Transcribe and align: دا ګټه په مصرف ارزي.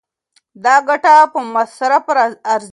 دا 0.63 0.75
ګټه 0.87 1.13
په 1.33 1.39
مصرف 1.53 2.03
ارزي. 2.53 2.69